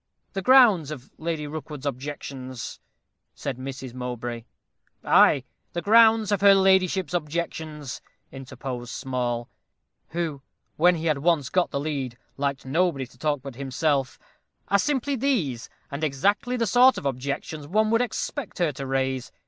[0.33, 2.79] "The grounds of Lady Rookwood's objections"
[3.35, 3.93] said Mrs.
[3.93, 4.45] Mowbray.
[5.03, 5.43] "Ay,
[5.73, 8.01] the grounds of her ladyship's objections,"
[8.31, 9.47] interposed Small,
[10.09, 10.41] who,
[10.75, 14.17] when he had once got the lead, liked nobody to talk but himself,
[14.69, 19.31] "are simply these, and exactly the sort of objections one would expect her to raise.